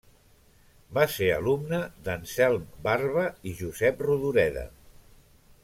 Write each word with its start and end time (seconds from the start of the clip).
Va 0.97 1.03
ser 1.15 1.27
alumne 1.33 1.81
d'Anselm 2.07 2.65
Barba 2.87 3.27
i 3.51 3.55
Josep 3.61 4.03
Rodoreda. 4.09 4.65